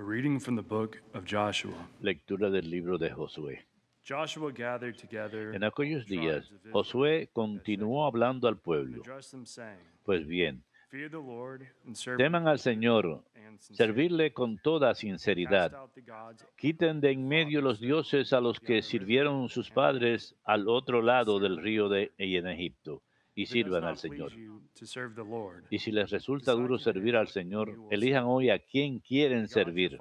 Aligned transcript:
A 0.00 0.02
reading 0.02 0.40
from 0.40 0.56
the 0.56 0.62
book 0.62 0.96
of 1.12 1.26
Joshua. 1.26 1.74
Lectura 2.00 2.48
del 2.48 2.70
libro 2.70 2.96
de 2.96 3.10
Josué. 3.10 3.66
Joshua 4.02 4.50
gathered 4.50 4.96
together 4.96 5.54
En 5.54 5.62
aquellos 5.62 6.06
días, 6.06 6.50
Josué 6.72 7.28
continuó 7.34 8.06
hablando 8.06 8.48
al 8.48 8.56
pueblo. 8.56 9.02
Pues 10.06 10.26
bien, 10.26 10.62
Fear 10.88 11.10
the 11.10 11.18
Lord 11.18 11.66
and 11.84 11.94
serve 11.94 12.16
teman 12.16 12.48
al 12.48 12.58
Señor, 12.58 13.22
servirle 13.60 14.32
con 14.32 14.56
toda 14.56 14.94
sinceridad. 14.94 15.76
Quiten 16.56 17.02
de 17.02 17.10
en 17.10 17.28
medio 17.28 17.60
los 17.60 17.78
dioses 17.78 18.32
a 18.32 18.40
los 18.40 18.58
que 18.58 18.80
sirvieron 18.80 19.50
sus 19.50 19.68
padres 19.68 20.34
al 20.44 20.66
otro 20.66 21.02
lado 21.02 21.38
del 21.40 21.58
río 21.58 21.90
de 21.90 22.10
en 22.16 22.46
Egipto, 22.46 23.02
y 23.34 23.46
sirvan 23.46 23.84
al 23.84 23.96
Señor. 23.96 24.32
Y 25.70 25.78
si 25.78 25.92
les 25.92 26.10
resulta 26.10 26.52
duro 26.52 26.78
servir 26.78 27.16
al 27.16 27.28
Señor, 27.28 27.76
elijan 27.90 28.24
hoy 28.24 28.50
a 28.50 28.58
quién 28.58 28.98
quieren 28.98 29.48
servir, 29.48 29.98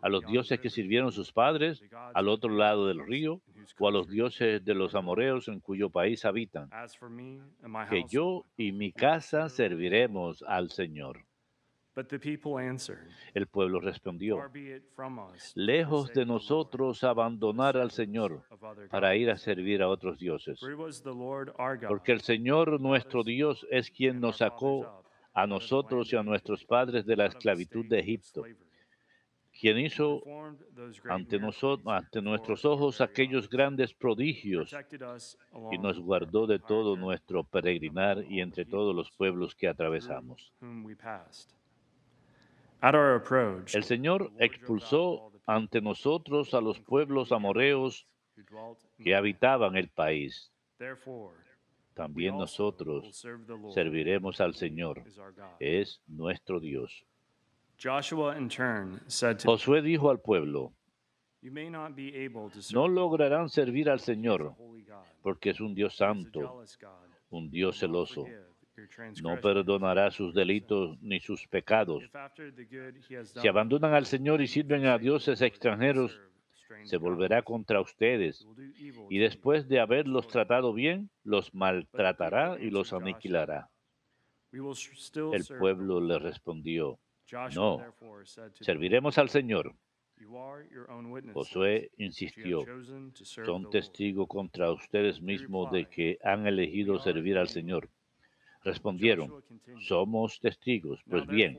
a 0.00 0.08
los 0.08 0.24
dioses 0.26 0.60
que 0.60 0.70
sirvieron 0.70 1.12
sus 1.12 1.32
padres 1.32 1.82
al 2.14 2.28
otro 2.28 2.50
lado 2.50 2.86
del 2.86 3.04
río, 3.06 3.40
o 3.78 3.88
a 3.88 3.90
los 3.90 4.08
dioses 4.08 4.64
de 4.64 4.74
los 4.74 4.94
amorreos 4.94 5.48
en 5.48 5.60
cuyo 5.60 5.90
país 5.90 6.24
habitan. 6.24 6.68
As 6.72 6.96
for 6.96 7.10
me 7.10 7.40
and 7.62 7.72
my 7.72 7.86
Que 7.88 8.04
yo 8.08 8.44
y 8.56 8.72
mi 8.72 8.92
casa 8.92 9.48
serviremos 9.48 10.42
al 10.42 10.70
Señor. 10.70 11.24
El 13.34 13.46
pueblo 13.46 13.80
respondió, 13.80 14.40
lejos 15.54 16.12
de 16.12 16.26
nosotros 16.26 17.04
abandonar 17.04 17.76
al 17.76 17.90
Señor 17.92 18.42
para 18.90 19.14
ir 19.14 19.30
a 19.30 19.36
servir 19.36 19.82
a 19.82 19.88
otros 19.88 20.18
dioses. 20.18 20.60
Porque 21.88 22.12
el 22.12 22.20
Señor 22.20 22.80
nuestro 22.80 23.22
Dios 23.22 23.66
es 23.70 23.90
quien 23.90 24.20
nos 24.20 24.38
sacó 24.38 25.04
a 25.32 25.46
nosotros 25.46 26.12
y 26.12 26.16
a 26.16 26.22
nuestros 26.22 26.64
padres 26.64 27.06
de 27.06 27.16
la 27.16 27.26
esclavitud 27.26 27.86
de 27.86 28.00
Egipto, 28.00 28.44
quien 29.52 29.78
hizo 29.78 30.22
ante, 31.08 31.38
nosotros, 31.38 31.86
ante 31.86 32.20
nuestros 32.22 32.64
ojos 32.64 33.00
aquellos 33.00 33.48
grandes 33.48 33.94
prodigios 33.94 34.74
y 35.70 35.78
nos 35.78 36.00
guardó 36.00 36.48
de 36.48 36.58
todo 36.58 36.96
nuestro 36.96 37.44
peregrinar 37.44 38.24
y 38.28 38.40
entre 38.40 38.64
todos 38.64 38.94
los 38.94 39.12
pueblos 39.12 39.54
que 39.54 39.68
atravesamos. 39.68 40.52
El 42.82 43.84
Señor 43.84 44.30
expulsó 44.38 45.32
ante 45.46 45.80
nosotros 45.80 46.54
a 46.54 46.60
los 46.60 46.80
pueblos 46.80 47.32
in 47.32 48.06
que 48.98 49.14
habitaban 49.14 49.76
el 49.76 49.88
país. 49.88 50.52
También 51.94 52.36
nosotros 52.36 53.24
serviremos 53.72 54.40
al 54.40 54.54
Señor, 54.54 55.02
es 55.60 56.00
nuestro 56.06 56.60
Dios. 56.60 57.04
Joshua 57.76 58.36
in 58.38 58.48
turn 58.48 59.00
said 59.08 59.38
to 59.38 59.48
Josué 59.48 59.82
dijo 59.82 60.10
al 60.10 60.20
pueblo, 60.20 60.72
You 61.42 61.50
may 61.52 61.68
not 61.68 61.94
be 61.94 62.24
able 62.24 62.48
to 62.50 62.62
serve 62.62 62.74
no 62.74 62.88
lograrán 62.88 63.48
servir 63.50 63.90
al 63.90 64.00
Señor, 64.00 64.54
porque 65.22 65.50
es 65.50 65.60
un 65.60 65.74
Dios 65.74 65.96
santo, 65.96 66.64
un 67.30 67.50
Dios 67.50 67.78
celoso. 67.78 68.24
No 69.22 69.40
perdonará 69.40 70.10
sus 70.10 70.34
delitos 70.34 71.00
ni 71.00 71.20
sus 71.20 71.46
pecados. 71.46 72.02
Si 73.40 73.48
abandonan 73.48 73.94
al 73.94 74.06
Señor 74.06 74.40
y 74.40 74.46
sirven 74.46 74.86
a 74.86 74.98
dioses 74.98 75.40
extranjeros, 75.42 76.20
se 76.84 76.96
volverá 76.96 77.42
contra 77.42 77.80
ustedes 77.80 78.46
y 79.08 79.18
después 79.18 79.68
de 79.68 79.80
haberlos 79.80 80.26
tratado 80.28 80.72
bien, 80.72 81.10
los 81.22 81.54
maltratará 81.54 82.58
y 82.60 82.70
los 82.70 82.92
aniquilará. 82.92 83.70
El 84.52 85.44
pueblo 85.58 86.00
le 86.00 86.18
respondió, 86.18 86.98
no, 87.54 87.80
serviremos 88.60 89.18
al 89.18 89.28
Señor. 89.28 89.74
Josué 91.32 91.90
insistió, 91.96 92.64
son 93.22 93.70
testigo 93.70 94.26
contra 94.26 94.70
ustedes 94.72 95.20
mismos 95.20 95.72
de 95.72 95.86
que 95.86 96.18
han 96.22 96.46
elegido 96.46 96.98
servir 96.98 97.36
al 97.36 97.48
Señor. 97.48 97.90
Respondieron, 98.64 99.42
somos 99.80 100.40
testigos. 100.40 101.00
Pues 101.08 101.26
bien, 101.26 101.58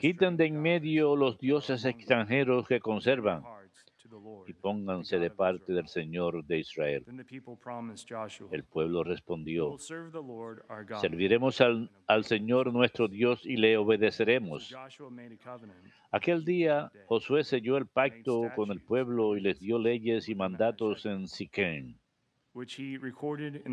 quiten 0.00 0.36
de 0.36 0.46
en 0.46 0.62
medio 0.62 1.16
los 1.16 1.38
dioses 1.38 1.84
extranjeros 1.84 2.66
que 2.68 2.80
conservan 2.80 3.42
y 4.46 4.52
pónganse 4.52 5.18
de 5.18 5.30
parte 5.30 5.72
del 5.72 5.88
Señor 5.88 6.44
de 6.44 6.58
Israel. 6.58 7.04
El 8.50 8.64
pueblo 8.64 9.02
respondió, 9.02 9.76
serviremos 11.00 11.60
al, 11.60 11.90
al 12.06 12.24
Señor 12.24 12.72
nuestro 12.72 13.08
Dios 13.08 13.44
y 13.44 13.56
le 13.56 13.76
obedeceremos. 13.76 14.74
Aquel 16.10 16.44
día 16.44 16.92
Josué 17.06 17.44
selló 17.44 17.76
el 17.76 17.86
pacto 17.86 18.50
con 18.54 18.70
el 18.70 18.80
pueblo 18.80 19.36
y 19.36 19.40
les 19.40 19.58
dio 19.58 19.78
leyes 19.78 20.28
y 20.28 20.34
mandatos 20.34 21.06
en 21.06 21.26
Siquén. 21.26 21.98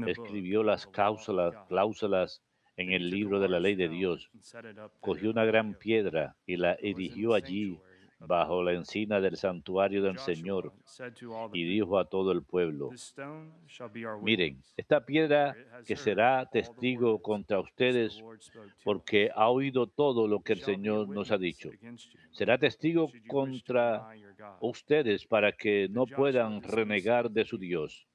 Escribió 0.07 0.63
las 0.63 0.87
cláusulas, 0.87 1.55
cláusulas 1.67 2.41
en 2.77 2.91
el 2.91 3.09
libro 3.09 3.39
de 3.39 3.49
la 3.49 3.59
ley 3.59 3.75
de 3.75 3.89
Dios. 3.89 4.29
and 4.33 4.43
set 4.43 4.65
it 4.65 4.71
up 4.71 4.91
there 4.91 4.99
Cogió 5.01 5.29
una 5.31 5.45
gran 5.45 5.75
piedra 5.75 6.35
y 6.45 6.57
la 6.57 6.73
erigió 6.73 7.33
allí 7.33 7.77
bajo 8.27 8.61
la 8.63 8.73
encina 8.73 9.19
del 9.19 9.35
santuario 9.35 10.03
del 10.03 10.17
Señor 10.19 10.71
said 10.85 11.13
to 11.13 11.33
all 11.35 11.49
the 11.51 11.57
y 11.57 11.63
dijo 11.63 11.97
a 11.97 12.05
todo 12.05 12.31
el 12.31 12.43
pueblo, 12.43 12.89
This 12.89 13.01
stone 13.01 13.51
shall 13.67 13.89
be 13.89 14.05
our 14.05 14.21
miren, 14.21 14.61
esta 14.77 15.05
piedra 15.05 15.55
que 15.85 15.95
será 15.95 16.45
testigo 16.45 17.21
contra 17.21 17.59
ustedes 17.59 18.23
porque 18.83 19.31
ha 19.33 19.49
oído 19.49 19.87
todo 19.87 20.27
lo 20.27 20.41
que 20.41 20.53
el 20.53 20.61
Señor 20.61 21.09
nos 21.09 21.31
ha 21.31 21.37
dicho. 21.37 21.69
Será 22.31 22.57
testigo 22.57 23.11
contra 23.27 24.07
ustedes 24.59 25.25
para 25.25 25.51
que 25.51 25.87
no 25.89 26.05
puedan 26.05 26.61
renegar 26.61 27.31
de 27.31 27.45
su 27.45 27.57
Dios. 27.57 28.07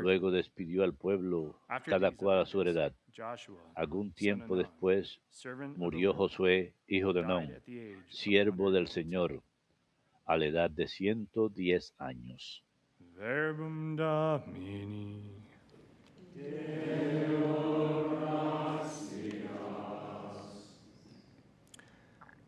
Luego 0.00 0.30
despidió 0.30 0.84
al 0.84 0.94
pueblo, 0.94 1.58
cada 1.84 2.10
cual 2.12 2.40
a 2.40 2.46
su 2.46 2.60
heredad. 2.60 2.92
Joshua, 3.16 3.60
Algún 3.74 4.12
tiempo 4.12 4.56
después 4.56 5.20
murió 5.76 6.14
Josué, 6.14 6.72
hijo 6.88 7.12
de 7.12 7.22
Nun, 7.22 7.50
siervo 8.08 8.70
del 8.70 8.88
110. 8.88 8.90
Señor, 8.92 9.42
a 10.24 10.36
la 10.36 10.46
edad 10.46 10.70
de 10.70 10.88
110 10.88 11.94
años. 11.98 12.64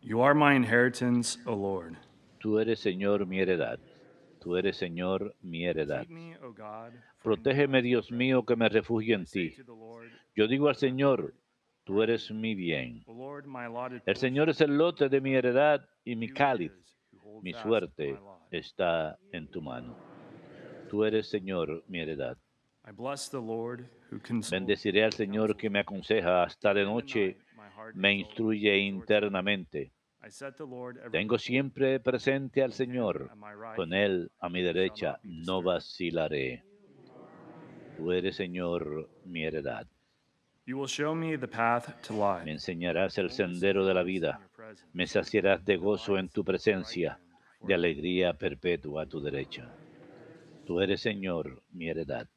You 0.01 0.21
are 0.21 0.33
my 0.33 0.55
inheritance, 0.55 1.37
O 1.45 1.53
Lord. 1.53 1.97
Tú 2.39 2.59
eres, 2.59 2.79
Señor, 2.79 3.25
mi 3.25 3.39
heredad. 3.39 3.79
Tú 4.39 4.55
eres, 4.55 4.77
Señor, 4.77 5.35
mi 5.41 5.65
heredad. 5.65 6.05
Protégeme, 7.23 7.81
Dios 7.81 8.11
mío, 8.11 8.45
que 8.45 8.55
me 8.55 8.69
refugio 8.69 9.15
en 9.15 9.25
ti. 9.25 9.55
Yo 10.35 10.47
digo 10.47 10.69
al 10.69 10.75
Señor, 10.75 11.33
tú 11.83 12.01
eres 12.03 12.31
mi 12.31 12.55
bien. 12.55 13.03
El 14.05 14.15
Señor 14.15 14.49
es 14.49 14.61
el 14.61 14.77
lote 14.77 15.09
de 15.09 15.21
mi 15.21 15.33
heredad 15.35 15.87
y 16.03 16.15
mi 16.15 16.29
cáliz. 16.29 16.71
Mi 17.41 17.53
suerte 17.53 18.17
está 18.51 19.17
en 19.31 19.47
tu 19.47 19.61
mano. 19.61 19.95
Tú 20.89 21.03
eres, 21.03 21.27
Señor, 21.29 21.83
mi 21.87 21.99
heredad. 21.99 22.37
I 22.87 22.91
bless 22.91 23.29
the 23.29 23.41
Lord 23.41 23.89
who 24.09 24.19
consoles 24.19 24.49
Bendeciré 24.49 25.03
al 25.03 25.11
Señor 25.11 25.57
que 25.57 25.69
me 25.69 25.79
aconseja 25.79 26.43
hasta 26.43 26.73
de 26.73 26.85
noche, 26.85 27.37
me 27.93 28.13
instruye 28.13 28.77
internamente. 28.77 29.91
Tengo 31.11 31.37
siempre 31.37 31.99
presente 31.99 32.63
al 32.63 32.73
Señor. 32.73 33.31
Con. 33.75 33.93
Él 33.93 34.31
a 34.39 34.49
mi 34.49 34.61
derecha 34.61 35.19
no 35.23 35.61
vacilaré. 35.61 36.63
Tú 37.95 38.11
eres, 38.11 38.35
Señor, 38.35 39.09
mi 39.25 39.43
heredad. 39.43 39.87
You 40.65 40.77
will 40.77 40.87
show 40.87 41.15
me 41.15 41.37
the 41.37 41.47
path 41.47 41.89
to 42.07 42.13
life. 42.13 42.43
Me 42.43 42.51
enseñarás 42.51 43.17
el 43.17 43.29
sendero 43.29 43.85
de 43.85 43.93
la 43.93 44.03
vida. 44.03 44.41
Me 44.91 45.07
saciarás 45.07 45.63
de 45.63 45.77
gozo 45.77 46.17
en 46.17 46.27
tu 46.29 46.43
presencia, 46.43 47.19
de 47.61 47.73
alegría 47.73 48.33
perpetua 48.33 49.03
a 49.03 49.05
tu 49.05 49.21
derecha. 49.21 49.71
Tú 50.65 50.81
eres, 50.81 50.99
Señor, 50.99 51.63
mi 51.71 51.87
heredad. 51.87 52.27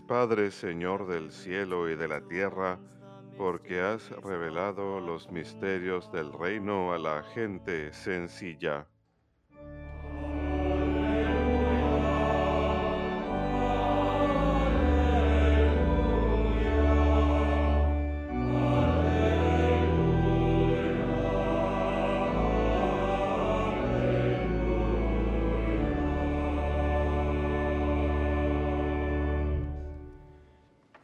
Padre, 0.00 0.50
Señor 0.50 1.06
del 1.06 1.30
cielo 1.30 1.90
y 1.90 1.96
de 1.96 2.08
la 2.08 2.20
tierra, 2.22 2.78
porque 3.36 3.80
has 3.80 4.10
revelado 4.22 5.00
los 5.00 5.30
misterios 5.30 6.10
del 6.12 6.32
reino 6.32 6.92
a 6.92 6.98
la 6.98 7.22
gente 7.34 7.92
sencilla. 7.92 8.86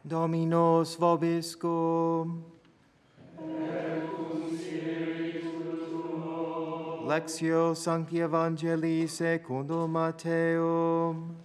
Dominos 0.09 0.95
vobiscum. 0.95 2.43
Lectio 7.05 7.75
Sancti 7.75 8.17
Evangelii 8.17 9.07
secundum 9.07 9.91
Matteum. 9.91 11.35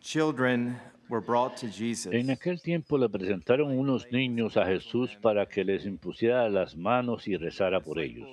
Children 0.00 0.80
En 2.10 2.30
aquel 2.30 2.62
tiempo 2.62 2.96
le 2.96 3.08
presentaron 3.08 3.76
unos 3.78 4.10
niños 4.10 4.56
a 4.56 4.64
Jesús 4.66 5.16
para 5.20 5.46
que 5.46 5.64
les 5.64 5.84
impusiera 5.84 6.48
las 6.48 6.76
manos 6.76 7.28
y 7.28 7.36
rezara 7.36 7.80
por 7.80 7.98
ellos. 7.98 8.28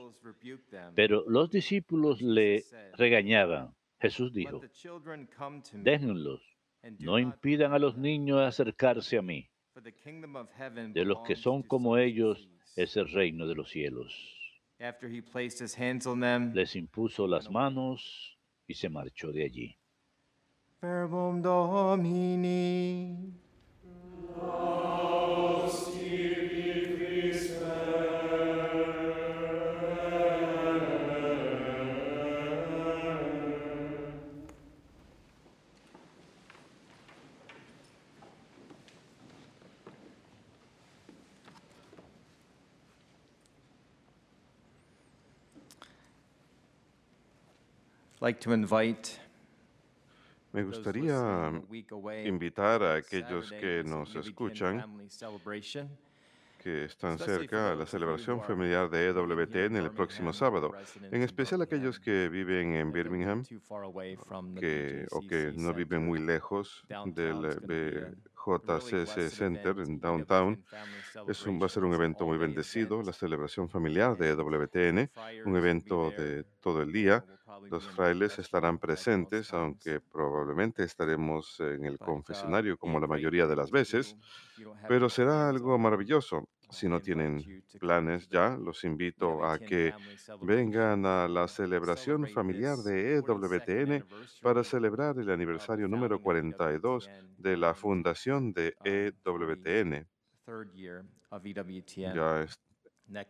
Pero 0.96 1.26
los 1.28 1.50
discípulos 1.52 2.22
le 2.22 2.64
regañaban. 2.98 3.76
Jesús 4.00 4.34
dijo, 4.34 4.62
déjenlos, 5.74 6.42
no 7.00 7.20
impidan 7.20 7.74
a 7.74 7.80
los 7.80 7.98
niños 7.98 8.40
acercarse 8.40 9.18
a 9.18 9.22
mí. 9.22 9.50
De 10.94 11.06
los 11.06 11.20
que 11.22 11.36
son 11.36 11.64
como 11.64 11.98
ellos 11.98 12.50
es 12.76 12.96
el 12.96 13.12
reino 13.12 13.46
de 13.46 13.56
los 13.56 13.70
cielos. 13.70 14.14
After 14.82 15.10
he 15.10 15.22
placed 15.22 15.60
his 15.62 15.78
hands 15.78 16.08
on 16.08 16.22
them, 16.22 16.54
Les 16.54 16.74
impuso 16.78 17.28
las 17.28 17.52
manos 17.52 18.40
y 18.66 18.76
se 18.76 18.88
marchó 18.88 19.34
de 19.34 19.44
allí. 19.44 19.79
Verbum 20.82 21.42
Domini. 21.42 23.18
like 48.22 48.42
to 48.42 48.52
invite 48.52 49.18
Me 50.52 50.64
gustaría 50.64 51.52
invitar 52.26 52.84
a 52.84 52.96
aquellos 52.96 53.52
que 53.52 53.84
nos 53.84 54.16
escuchan 54.16 54.84
que 56.62 56.86
están 56.86 57.18
cerca 57.18 57.72
a 57.72 57.76
la 57.76 57.86
celebración 57.86 58.42
familiar 58.42 58.90
de 58.90 59.08
EWTN 59.08 59.78
el 59.78 59.92
próximo 59.92 60.34
sábado, 60.34 60.72
en 61.12 61.22
especial 61.22 61.62
aquellos 61.62 62.00
que 62.00 62.28
viven 62.28 62.76
en 62.76 62.92
Birmingham 62.92 63.44
que, 64.60 65.06
o 65.12 65.22
que 65.22 65.54
no 65.56 65.74
viven 65.74 66.06
muy 66.06 66.20
lejos 66.20 66.84
del 67.06 68.18
blessed 68.46 69.30
Center 69.30 69.80
en 69.80 70.00
downtown. 70.00 70.64
Es 71.28 71.46
un, 71.46 71.62
va 71.62 71.66
a 71.66 71.70
ser 71.70 71.84
un 71.84 71.94
evento 71.94 72.26
muy 72.26 72.38
bendecido, 72.38 73.02
la 73.02 73.14
celebración 73.14 73.70
familiar 73.70 74.18
de 74.18 74.36
Friars 74.36 75.46
un 75.46 75.58
evento 75.58 76.12
de 76.12 76.46
todo 76.60 76.82
el 76.82 76.92
día. 76.92 77.26
Los 77.70 77.86
frailes 77.88 78.40
estarán 78.40 78.78
presentes, 78.78 79.54
aunque 79.54 80.00
probablemente 80.00 80.84
estaremos 80.84 81.60
en 81.60 81.86
el 81.86 81.96
uh, 81.96 81.98
confesionario 81.98 82.78
como 82.78 83.00
la 83.00 83.08
mayoría 83.08 83.48
de 83.48 83.56
las 83.56 83.70
veces, 83.72 84.16
pero 84.88 85.10
será 85.10 85.50
algo 85.50 85.78
maravilloso. 85.78 86.48
Si 86.70 86.88
no 86.88 87.00
tienen 87.00 87.64
planes 87.80 88.30
ya, 88.30 88.56
los 88.58 88.84
invito 88.84 89.44
a 89.44 89.58
que 89.58 89.94
vengan 90.42 91.06
a 91.06 91.28
la 91.28 91.48
celebración 91.48 92.28
familiar 92.28 92.78
de 92.78 93.16
42nd 93.18 93.18
EWTN 93.18 94.06
para 94.42 94.62
anniversary 94.62 94.70
celebrar 94.70 95.18
el 95.20 95.30
aniversario 95.32 95.88
número 95.88 96.18
founding 96.20 96.52
of 96.54 96.58
42 96.58 97.08
EWTN 97.08 97.36
de 97.38 97.58
la 97.58 97.74
fundación 97.74 98.54
de 98.54 98.76
um, 98.80 98.86
EWTN. 98.86 100.08
EWTN. 101.32 102.14
Ya 102.14 102.42
es- 102.44 102.60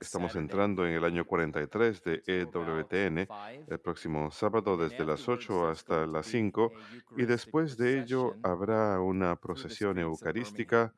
estamos 0.02 0.36
entrando 0.36 0.86
en 0.86 0.94
el 0.94 1.06
año 1.06 1.24
43 1.26 2.04
de 2.04 2.22
EWTN, 2.28 3.28
el 3.70 3.80
próximo 3.80 4.30
sábado 4.32 4.76
desde 4.76 5.06
las 5.06 5.22
afterwards, 5.22 5.50
8 5.50 5.54
there's 5.54 5.80
hasta 5.80 6.06
las 6.06 6.26
be 6.26 6.32
5 6.32 6.72
a 6.76 7.22
y 7.22 7.26
después 7.26 7.78
de 7.78 8.00
ello 8.02 8.36
habrá 8.44 9.00
una 9.00 9.36
procesión 9.38 9.98
eucarística. 10.00 10.94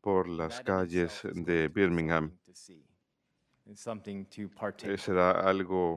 Por 0.00 0.28
las 0.28 0.60
calles 0.60 1.22
de 1.32 1.68
Birmingham. 1.68 2.36
Eh. 4.82 4.96
Será 4.96 5.30
algo 5.32 5.96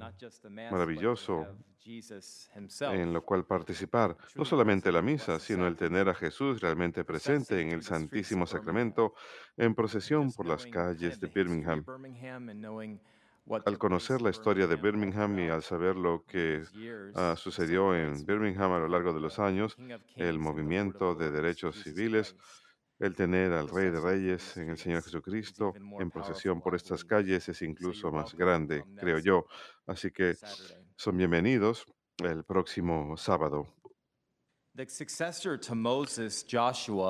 maravilloso 0.72 1.48
en 1.84 3.14
lo 3.14 3.24
cual 3.24 3.46
participar, 3.46 4.16
no 4.36 4.46
solamente 4.46 4.92
la 4.92 5.02
misa, 5.02 5.40
sino 5.40 5.66
el 5.68 5.76
tener 5.76 6.10
a 6.10 6.14
Jesús 6.14 6.62
realmente 6.62 7.04
presente 7.04 7.60
en 7.60 7.70
el 7.70 7.82
Santísimo 7.82 8.46
Sacramento 8.46 9.16
en 9.58 9.74
procesión 9.74 10.32
por 10.32 10.46
las 10.46 10.66
calles 10.66 11.20
de 11.20 11.28
Birmingham. 11.28 11.84
Al 13.66 13.78
conocer 13.80 14.22
la 14.22 14.30
historia 14.30 14.68
de 14.68 14.76
Birmingham 14.76 15.40
y 15.40 15.50
al 15.50 15.64
saber 15.64 15.96
lo 15.96 16.24
que 16.26 16.62
the 16.72 17.36
sucedió 17.36 17.96
en 17.96 18.24
Birmingham 18.26 18.72
a 18.74 18.80
lo 18.80 18.88
largo 18.88 19.14
de 19.14 19.20
los 19.20 19.40
años, 19.40 19.76
el 20.16 20.38
movimiento 20.38 21.16
de 21.16 21.32
derechos 21.32 21.82
civiles, 21.82 22.36
el 23.02 23.16
tener 23.16 23.52
al 23.52 23.68
Rey 23.68 23.90
de 23.90 24.00
Reyes 24.00 24.58
en 24.58 24.70
el 24.70 24.78
Señor 24.78 25.02
Jesucristo 25.02 25.74
en 26.00 26.12
procesión 26.12 26.62
por 26.62 26.76
estas 26.76 27.04
calles 27.04 27.50
es 27.50 27.58
So 27.58 27.66
incluso 27.66 28.12
más 28.12 28.36
grande, 28.36 28.84
creo 28.96 29.18
yo. 29.18 29.48
Así 29.88 30.12
que 30.12 30.36
son 30.96 31.18
bienvenidos 31.18 31.86
el 32.20 32.44
próximo 32.44 33.18
sábado. 33.18 33.74
The 33.74 33.82
successor 33.82 33.90
to 33.90 33.90
Moses, 33.90 33.90
Joshua, 34.38 34.61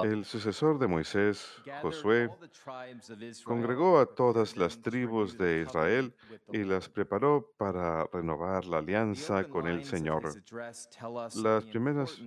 El 0.03 0.25
sucesor 0.25 0.79
de 0.79 0.87
Moisés, 0.87 1.47
Josué, 1.83 2.29
congregó 3.43 3.99
a 3.99 4.07
todas 4.07 4.57
las 4.57 4.81
tribus 4.81 5.37
de 5.37 5.61
Israel 5.61 6.11
y 6.51 6.63
las 6.63 6.89
preparó 6.89 7.53
para 7.57 8.05
renovar 8.05 8.65
la 8.65 8.79
alianza 8.79 9.47
con 9.47 9.67
el 9.67 9.85
Señor. 9.85 10.33
Las 11.35 11.65
primeras 11.65 12.19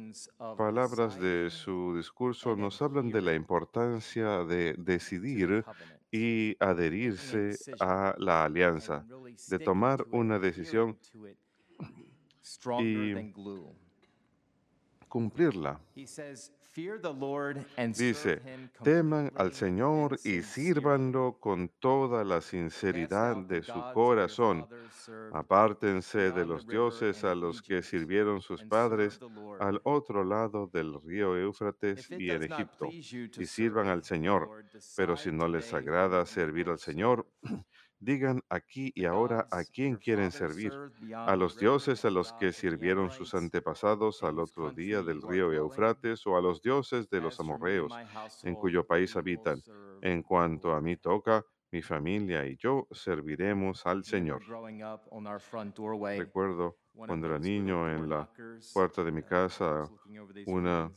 palabras 0.56 1.18
de 1.18 1.50
su 1.50 1.96
discurso 1.96 2.54
nos 2.54 2.80
hablan 2.80 3.10
de 3.10 3.22
la 3.22 3.34
importancia 3.34 4.44
de 4.44 4.74
decidir 4.78 5.64
y 6.12 6.56
adherirse 6.60 7.56
a 7.80 8.14
la 8.18 8.44
alianza, 8.44 9.04
de 9.48 9.58
tomar 9.58 10.06
una 10.12 10.38
decisión 10.38 10.96
y. 12.80 13.14
cumplirla. 15.14 15.78
He 15.94 16.06
says, 16.08 16.50
"Fear 16.72 17.00
the 17.00 17.12
Lord 17.12 17.64
and 17.76 17.94
Dice, 17.94 18.40
teman 18.82 19.30
al 19.36 19.52
Señor 19.52 20.18
y 20.24 20.42
sírvanlo 20.42 21.38
con 21.38 21.68
toda 21.78 22.24
la 22.24 22.40
sinceridad 22.40 23.36
de 23.36 23.62
su 23.62 23.80
corazón. 23.92 24.66
Apártense 25.32 26.32
de 26.32 26.44
los 26.44 26.66
dioses 26.66 27.22
a 27.22 27.36
los 27.36 27.62
que 27.62 27.80
sirvieron 27.82 28.40
sus 28.40 28.64
padres 28.64 29.20
al 29.60 29.80
otro 29.84 30.24
lado 30.24 30.66
del 30.66 31.00
río 31.00 31.36
Éufrates 31.36 32.10
y 32.10 32.30
en 32.30 32.42
Egipto, 32.42 32.88
y 32.90 33.46
sirvan 33.46 33.86
al 33.86 34.02
Señor. 34.02 34.64
Pero 34.96 35.16
si 35.16 35.30
no 35.30 35.46
les 35.46 35.72
agrada 35.72 36.26
servir 36.26 36.70
al 36.70 36.80
Señor. 36.80 37.24
Digan 37.98 38.42
aquí 38.48 38.92
y 38.94 39.04
ahora 39.06 39.46
a 39.50 39.64
quién 39.64 39.96
quieren 39.96 40.32
servir. 40.32 40.78
A 41.24 41.36
los 41.36 41.58
dioses 41.58 42.04
a 42.04 42.10
los 42.10 42.32
que 42.32 42.52
sirvieron 42.52 43.10
sus 43.10 43.34
antepasados 43.34 44.22
al 44.22 44.38
otro 44.38 44.72
día 44.72 45.02
del 45.02 45.22
río. 45.22 45.52
Eufrates 45.52 46.26
o 46.26 46.36
a 46.36 46.42
los 46.42 46.60
dioses 46.62 47.08
de 47.10 47.20
los 47.20 47.40
amorreos 47.40 48.00
en 48.42 48.56
cuyo 48.56 48.86
país 48.86 49.16
habitan. 49.16 49.64
En 50.00 50.22
cuanto 50.22 50.72
a 50.74 50.80
mí 50.80 50.96
toca, 50.96 51.44
mi 51.72 51.82
familia 51.82 52.46
y 52.46 52.56
yo 52.56 52.86
serviremos 52.92 53.86
al 53.86 54.04
Señor. 54.04 54.44
Recuerdo 56.16 56.78
cuando 57.04 57.26
era 57.28 57.38
niño 57.38 57.88
en 57.90 58.08
la 58.08 58.30
puerta 58.72 59.04
de 59.04 59.12
mi 59.12 59.22
casa, 59.22 59.90
una 60.44 60.92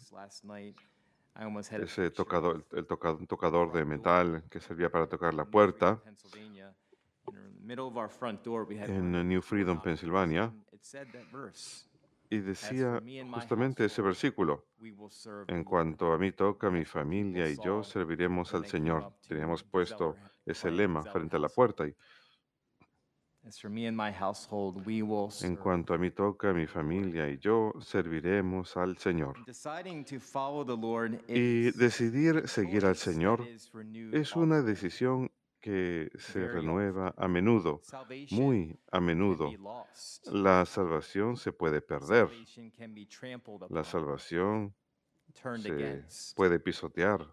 ese 1.75 2.11
tocador, 2.11 2.67
el 2.71 2.85
toca- 2.85 3.13
un 3.13 3.25
tocador 3.27 3.71
de 3.71 3.85
metal 3.85 4.43
que 4.49 4.59
servía 4.59 4.89
para 4.91 5.07
tocar 5.07 5.33
la 5.33 5.45
puerta. 5.45 6.03
En 8.87 9.27
New 9.27 9.41
Freedom, 9.41 9.81
Pensilvania, 9.81 10.43
and 10.45 10.63
It 10.71 10.83
said 10.83 11.07
that 11.13 11.29
verse. 11.31 11.85
y 12.29 12.39
decía 12.39 13.01
justamente 13.33 13.85
ese 13.85 14.01
versículo. 14.01 14.65
We 14.79 14.91
will 14.91 15.09
serve 15.11 15.45
the 15.47 15.53
En 15.53 15.59
Lord." 15.59 15.65
cuanto 15.67 16.13
a 16.13 16.17
mí 16.17 16.31
toca, 16.31 16.69
mi 16.69 16.85
familia 16.85 17.49
y 17.49 17.57
yo 17.63 17.83
serviremos 17.83 18.53
al 18.53 18.65
Señor. 18.65 19.13
Teníamos 19.27 19.63
puesto 19.63 20.15
ese 20.45 20.71
lema 20.71 21.03
frente 21.03 21.35
a 21.37 21.39
la 21.39 21.49
puerta 21.49 21.87
y 21.87 21.95
As 23.45 23.61
for 23.61 23.69
me 23.71 23.87
and 23.87 23.95
my 23.95 24.11
household, 24.11 24.85
we 24.85 25.01
will 25.01 25.25
en 25.27 25.31
serve. 25.31 25.57
cuanto 25.57 25.93
a 25.93 25.97
mí 25.97 26.11
toca, 26.11 26.51
mi 26.51 26.67
familia 26.67 27.29
y 27.29 27.37
yo 27.37 27.71
serviremos 27.79 28.75
al 28.75 28.97
Señor. 28.97 29.37
Y 31.29 31.71
decidir 31.71 32.45
seguir 32.49 32.85
al 32.85 32.97
Señor 32.97 33.47
es 34.11 34.35
una 34.35 34.61
decisión 34.61 35.31
que 35.59 36.09
se 36.17 36.47
renueva 36.47 37.13
a 37.17 37.27
menudo, 37.27 37.81
muy 38.31 38.79
a 38.91 38.99
menudo. 38.99 39.51
La 40.31 40.65
salvación 40.65 41.37
se 41.37 41.51
puede 41.51 41.81
perder. 41.81 42.29
La 43.69 43.83
salvación 43.83 44.73
se 45.59 46.03
puede 46.35 46.59
pisotear. 46.59 47.27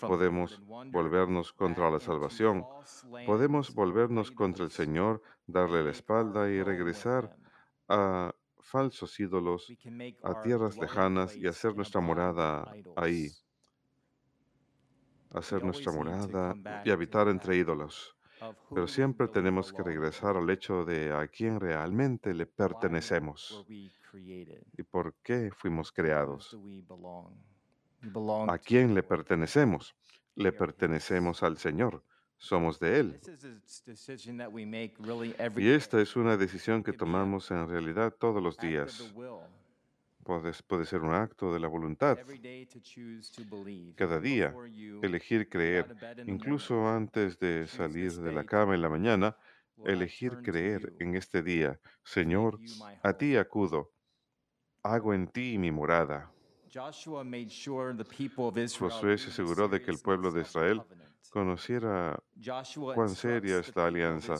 Podemos 0.00 0.60
volvernos 0.92 1.52
contra 1.52 1.90
la 1.90 2.00
salvación. 2.00 2.64
Podemos 3.26 3.74
volvernos 3.74 4.30
contra 4.30 4.64
el. 4.64 4.70
Señor, 4.70 5.22
darle 5.46 5.82
la 5.82 5.90
espalda 5.90 6.48
y 6.48 6.62
regresar 6.62 7.36
a 7.88 8.34
falsos 8.60 9.18
ídolos, 9.18 9.72
a 10.22 10.42
tierras 10.42 10.76
lejanas 10.78 11.36
y 11.36 11.46
hacer 11.46 11.74
nuestra 11.74 12.00
morada 12.00 12.72
ahí. 12.96 13.30
Hacer 15.32 15.64
nuestra 15.64 15.92
morada 15.92 16.54
y 16.84 16.90
habitar 16.90 17.28
entre 17.28 17.56
ídolos. 17.56 18.16
Pero 18.74 18.88
siempre 18.88 19.28
tenemos 19.28 19.72
que 19.72 19.82
regresar 19.82 20.36
al 20.36 20.48
hecho 20.48 20.84
de 20.84 21.12
a 21.12 21.28
quién 21.28 21.60
realmente 21.60 22.32
le 22.32 22.46
pertenecemos 22.46 23.64
y 23.68 24.82
por 24.84 25.14
qué 25.22 25.50
fuimos 25.54 25.92
creados. 25.92 26.56
¿A 28.48 28.58
quién 28.58 28.94
le 28.94 29.02
pertenecemos? 29.02 29.94
Le 30.34 30.52
pertenecemos 30.52 31.42
al 31.42 31.58
Señor. 31.58 32.02
Somos 32.38 32.80
de 32.80 33.00
Él. 33.00 33.20
Y 35.56 35.68
esta 35.68 36.00
es 36.00 36.16
una 36.16 36.38
decisión 36.38 36.82
que 36.82 36.94
tomamos 36.94 37.50
en 37.50 37.68
realidad 37.68 38.14
todos 38.18 38.42
los 38.42 38.56
días. 38.56 39.12
Puede, 40.24 40.52
puede 40.66 40.84
ser 40.84 41.00
un 41.00 41.14
acto 41.14 41.52
de 41.52 41.60
la 41.60 41.68
voluntad. 41.68 42.18
Cada 43.96 44.20
día, 44.20 44.54
Elegir 45.02 45.48
creer. 45.48 45.96
Incluso 46.26 46.88
antes 46.88 47.38
de 47.38 47.66
salir 47.66 48.12
de 48.12 48.32
la 48.32 48.44
cama 48.44 48.74
en 48.74 48.82
la 48.82 48.88
mañana, 48.88 49.36
elegir 49.84 50.38
creer 50.42 50.92
en 50.98 51.16
este 51.16 51.42
día. 51.42 51.80
Señor, 52.04 52.58
a 53.02 53.12
ti 53.14 53.36
acudo. 53.36 53.92
Hago 54.82 55.14
en 55.14 55.28
ti 55.28 55.58
mi 55.58 55.70
morada. 55.70 56.30
Josué 58.78 59.18
se 59.18 59.30
aseguró 59.30 59.68
de 59.68 59.82
que 59.82 59.90
el 59.90 59.98
pueblo 59.98 60.30
de 60.30 60.42
Israel 60.42 60.82
conociera 61.30 62.20
cuán 62.94 63.08
seria 63.10 63.58
es 63.58 63.74
la 63.74 63.86
alianza. 63.86 64.34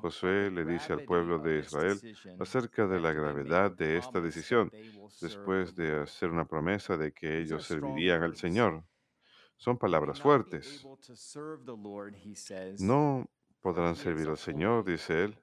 Josué 0.00 0.50
le 0.50 0.64
dice 0.64 0.92
al 0.92 1.04
pueblo 1.04 1.38
de 1.38 1.60
Israel 1.60 1.98
acerca 2.38 2.86
de 2.86 3.00
la 3.00 3.12
gravedad 3.12 3.70
de 3.72 3.96
esta 3.96 4.20
decisión 4.20 4.70
después 5.20 5.74
de 5.74 6.00
hacer 6.02 6.30
una 6.30 6.44
promesa 6.46 6.96
de 6.96 7.12
que 7.12 7.40
ellos 7.40 7.64
servirían 7.64 8.22
al. 8.22 8.36
Señor. 8.36 8.84
Son 9.56 9.78
palabras 9.78 10.20
fuertes. 10.20 10.86
No 12.78 13.26
podrán 13.60 13.96
servir 13.96 14.28
al 14.28 14.36
Señor, 14.36 14.84
dice 14.84 15.24
él, 15.24 15.38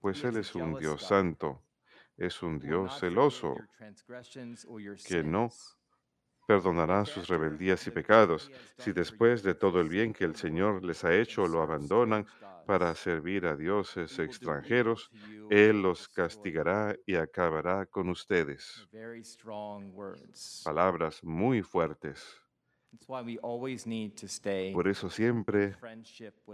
pues 0.00 0.24
Él 0.24 0.36
es 0.36 0.54
un 0.54 0.78
Dios 0.78 1.02
santo, 1.02 1.62
es 2.16 2.42
un 2.42 2.58
Dios 2.58 2.98
celoso, 2.98 3.56
que 5.06 5.22
no 5.22 5.50
perdonará 6.46 7.04
sus 7.04 7.28
rebeldías 7.28 7.86
y 7.86 7.90
pecados, 7.90 8.50
si 8.78 8.92
después 8.92 9.42
de 9.42 9.54
todo 9.54 9.80
el 9.80 9.88
bien 9.88 10.12
que 10.12 10.24
el 10.24 10.36
Señor 10.36 10.84
les 10.84 11.04
ha 11.04 11.14
hecho 11.14 11.46
lo 11.46 11.60
abandonan 11.60 12.26
para 12.66 12.94
servir 12.94 13.46
a 13.46 13.56
dioses 13.56 14.18
extranjeros, 14.18 15.10
Él 15.50 15.82
los 15.82 16.08
castigará 16.08 16.96
y 17.04 17.16
acabará 17.16 17.86
con 17.86 18.08
ustedes. 18.08 18.88
Palabras 20.64 21.22
muy 21.22 21.62
fuertes. 21.62 22.40
Por 24.72 24.88
eso 24.88 25.10
siempre 25.10 25.76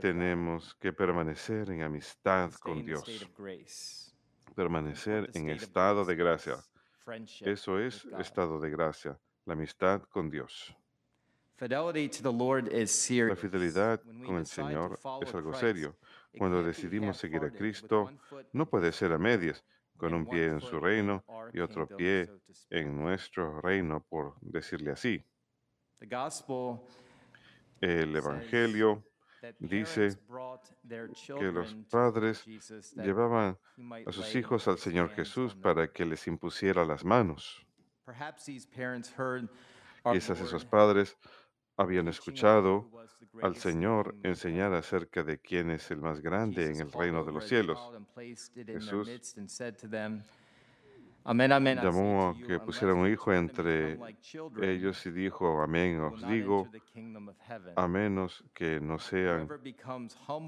tenemos 0.00 0.74
que 0.74 0.92
permanecer 0.92 1.70
en 1.70 1.82
amistad 1.82 2.52
con 2.54 2.84
Dios, 2.84 3.04
permanecer 4.54 5.30
en 5.34 5.50
estado 5.50 6.04
de 6.04 6.14
gracia. 6.14 6.56
Eso 7.40 7.78
es 7.78 8.04
estado 8.18 8.60
de 8.60 8.70
gracia, 8.70 9.18
la 9.44 9.54
amistad 9.54 10.02
con 10.02 10.30
Dios. 10.30 10.76
La 11.58 13.36
fidelidad 13.36 14.00
con 14.26 14.36
el 14.36 14.46
Señor 14.46 14.98
es 15.20 15.34
algo 15.34 15.54
serio. 15.54 15.96
Cuando 16.36 16.62
decidimos 16.62 17.16
seguir 17.16 17.44
a 17.44 17.50
Cristo, 17.50 18.10
no 18.52 18.68
puede 18.68 18.92
ser 18.92 19.12
a 19.12 19.18
medias, 19.18 19.64
con 19.96 20.14
un 20.14 20.26
pie 20.26 20.46
en 20.46 20.60
su 20.60 20.76
in 20.76 20.82
reino 20.82 21.24
y 21.52 21.60
otro 21.60 21.86
pie 21.86 22.28
en 22.70 22.98
nuestro 22.98 23.60
reino, 23.60 24.04
por 24.08 24.34
decirle 24.40 24.90
así. 24.90 25.24
El 27.80 28.16
Evangelio 28.16 29.04
dice 29.58 30.08
que 31.38 31.52
los 31.52 31.74
padres 31.90 32.44
llevaban 32.94 33.58
a 34.06 34.12
sus 34.12 34.34
hijos 34.34 34.68
al 34.68 34.78
Señor 34.78 35.10
Jesús 35.10 35.54
para 35.54 35.92
que 35.92 36.04
les 36.04 36.26
impusiera 36.26 36.84
las 36.84 37.04
manos. 37.04 37.66
Quizás 40.04 40.40
esos 40.40 40.64
padres 40.64 41.16
habían 41.76 42.08
escuchado 42.08 42.90
al 43.40 43.56
Señor 43.56 44.14
enseñar 44.22 44.74
acerca 44.74 45.22
de 45.22 45.38
quién 45.38 45.70
es 45.70 45.90
el 45.90 46.00
más 46.00 46.20
grande 46.20 46.70
en 46.70 46.80
el 46.80 46.92
reino 46.92 47.24
de 47.24 47.32
los 47.32 47.46
cielos. 47.46 47.78
Jesús 48.54 49.08
llamó 51.82 52.34
que 52.34 52.44
unless 52.44 52.62
pusieran 52.64 52.96
un 52.98 53.10
hijo 53.10 53.32
entre 53.32 53.98
ellos 54.62 55.06
y 55.06 55.10
dijo, 55.10 55.62
amén, 55.62 56.00
os 56.00 56.26
digo, 56.26 56.68
a 57.76 57.88
menos 57.88 58.44
que 58.54 58.80
no 58.80 58.98
sean, 58.98 59.48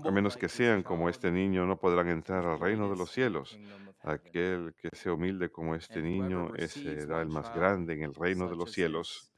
a 0.04 0.10
menos 0.10 0.36
que 0.36 0.48
sean 0.48 0.82
como 0.82 1.08
este 1.08 1.30
niño, 1.30 1.66
no 1.66 1.78
podrán 1.78 2.08
entrar 2.08 2.44
al 2.44 2.58
reino 2.58 2.90
de 2.90 2.96
los 2.96 3.10
cielos. 3.10 3.58
Aquel 4.02 4.74
que 4.74 4.88
sea 4.92 5.12
humilde 5.12 5.50
como 5.50 5.74
este 5.74 6.02
niño, 6.02 6.54
ese 6.56 7.00
será 7.00 7.22
el 7.22 7.28
más 7.28 7.54
grande 7.54 7.94
en 7.94 8.02
el 8.02 8.14
reino 8.14 8.48
de 8.48 8.56
los 8.56 8.72
cielos. 8.72 9.32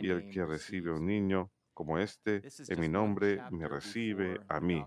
Y 0.00 0.08
el 0.08 0.30
que 0.30 0.46
recibe 0.46 0.92
un 0.92 1.06
niño 1.06 1.50
como 1.74 1.98
este, 1.98 2.42
en 2.68 2.80
mi 2.80 2.88
nombre, 2.88 3.40
me 3.50 3.68
recibe 3.68 4.40
a 4.48 4.60
mí. 4.60 4.84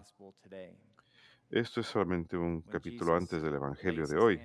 Esto 1.52 1.82
es 1.82 1.88
solamente 1.88 2.38
un 2.38 2.62
capítulo 2.62 3.14
antes 3.14 3.42
del 3.42 3.56
Evangelio 3.56 4.08
de 4.08 4.18
hoy. 4.18 4.40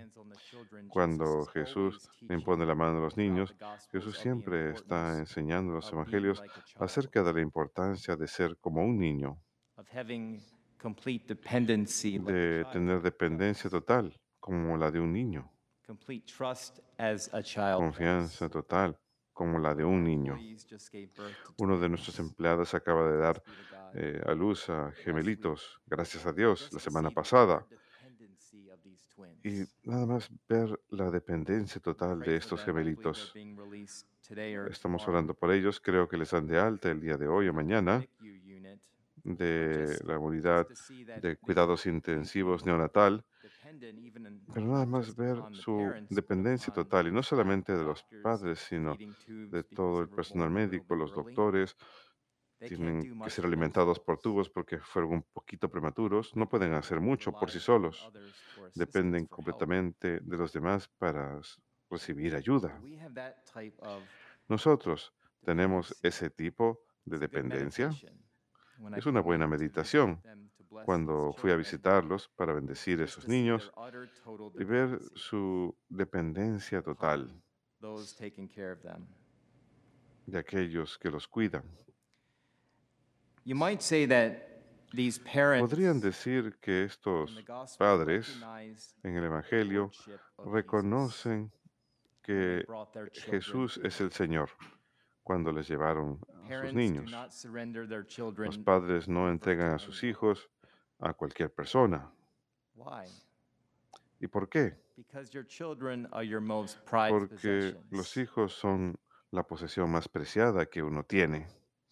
Cuando 0.88 1.44
Jesús 1.46 2.10
impone 2.28 2.66
la 2.66 2.74
mano 2.74 2.98
a 2.98 3.02
los 3.02 3.16
niños, 3.16 3.54
Jesús 3.92 4.18
siempre 4.18 4.72
está 4.72 5.16
enseñando 5.16 5.70
en 5.70 5.76
los 5.76 5.92
Evangelios 5.92 6.42
acerca 6.74 7.22
de 7.22 7.32
la 7.32 7.40
importancia 7.40 8.16
de 8.16 8.26
ser 8.26 8.56
como 8.58 8.82
un 8.82 8.98
niño, 8.98 9.38
de 12.24 12.66
tener 12.72 13.00
dependencia 13.02 13.70
total, 13.70 14.20
como 14.40 14.76
la 14.76 14.90
de 14.90 14.98
un 14.98 15.12
niño, 15.12 15.52
confianza 17.76 18.48
total, 18.48 18.98
como 19.32 19.60
la 19.60 19.76
de 19.76 19.84
un 19.84 20.02
niño. 20.02 20.36
Uno 21.58 21.78
de 21.78 21.88
nuestros 21.88 22.18
empleados 22.18 22.74
acaba 22.74 23.08
de 23.08 23.18
dar 23.18 23.42
Eh, 23.92 24.20
a 24.26 24.34
luz 24.34 24.68
a 24.68 24.92
gemelitos, 24.92 25.80
gracias 25.86 26.26
a 26.26 26.32
Dios, 26.32 26.68
la 26.72 26.80
semana 26.80 27.10
pasada. 27.10 27.66
Y 29.42 29.64
nada 29.84 30.06
más 30.06 30.30
ver 30.48 30.78
la 30.90 31.10
dependencia 31.10 31.80
total 31.80 32.22
de 32.22 32.36
estos 32.36 32.62
gemelitos. 32.64 33.32
Estamos 34.70 35.06
orando 35.08 35.34
por 35.34 35.52
ellos, 35.52 35.80
creo 35.80 36.08
que 36.08 36.16
les 36.16 36.30
dan 36.30 36.46
de 36.46 36.58
alta 36.58 36.90
el 36.90 37.00
día 37.00 37.16
de 37.16 37.28
hoy 37.28 37.48
o 37.48 37.54
mañana 37.54 38.08
de 39.24 39.98
la 40.04 40.18
unidad 40.18 40.68
de 41.14 41.36
cuidados 41.36 41.86
intensivos 41.86 42.64
neonatal, 42.64 43.24
pero 44.52 44.66
nada 44.66 44.86
más 44.86 45.14
ver 45.16 45.44
su 45.52 45.92
dependencia 46.08 46.72
total, 46.72 47.08
y 47.08 47.12
no 47.12 47.22
solamente 47.22 47.76
de 47.76 47.84
los 47.84 48.06
padres, 48.20 48.60
sino 48.60 48.96
de 49.50 49.62
todo 49.64 50.00
el 50.00 50.08
personal 50.08 50.50
médico, 50.50 50.94
los 50.96 51.12
doctores, 51.12 51.76
tienen 52.58 53.20
que 53.22 53.30
ser 53.30 53.44
alimentados 53.44 54.00
por 54.00 54.18
tubos 54.18 54.48
porque 54.48 54.78
fueron 54.78 55.12
un 55.12 55.22
poquito 55.22 55.68
prematuros, 55.68 56.34
no 56.34 56.48
pueden 56.48 56.72
hacer 56.74 57.00
mucho 57.00 57.32
por 57.32 57.50
sí 57.50 57.60
solos, 57.60 58.10
dependen 58.74 59.26
completamente 59.26 60.20
de 60.20 60.36
los 60.36 60.52
demás 60.52 60.88
para 60.98 61.40
recibir 61.90 62.34
ayuda. 62.34 62.80
Nosotros 64.48 65.12
tenemos 65.44 65.94
ese 66.02 66.30
tipo 66.30 66.84
de 67.04 67.18
dependencia, 67.18 67.90
Es 68.96 69.06
una 69.06 69.20
buena 69.20 69.46
meditación 69.46 70.20
cuando 70.84 71.32
fui 71.32 71.50
a 71.50 71.56
visitarlos 71.56 72.28
para 72.28 72.52
bendecir 72.52 73.00
a 73.00 73.04
esos 73.04 73.26
niños 73.26 73.72
y 74.58 74.64
ver 74.64 75.00
su 75.14 75.74
dependencia 75.88 76.82
total. 76.82 77.42
De 80.26 80.38
aquellos 80.38 80.98
que 80.98 81.10
los 81.10 81.26
cuidan. 81.28 81.64
Podrían 85.60 86.00
decir 86.00 86.56
que 86.60 86.82
estos 86.82 87.30
padres 87.78 88.40
en 89.04 89.16
el 89.16 89.24
Evangelio 89.24 89.90
reconocen 90.44 91.52
que 92.22 92.66
Jesús 93.12 93.80
es 93.84 94.00
el 94.00 94.10
Señor 94.10 94.50
cuando 95.22 95.52
les 95.52 95.68
llevaron 95.68 96.18
a 96.44 96.62
sus 96.62 96.74
niños. 96.74 97.08
Los 98.36 98.58
padres 98.58 99.06
no 99.06 99.30
entregan 99.30 99.74
a 99.74 99.78
sus 99.78 100.02
hijos 100.02 100.50
a 100.98 101.12
cualquier 101.12 101.52
persona. 101.52 102.10
¿Y 104.18 104.26
por 104.26 104.48
qué? 104.48 104.76
Porque 107.10 107.76
los 107.90 108.16
hijos 108.16 108.54
son 108.54 108.98
la 109.30 109.44
posesión 109.44 109.88
más 109.90 110.08
preciada 110.08 110.66
que 110.66 110.82
uno 110.82 111.04
tiene. 111.04 111.46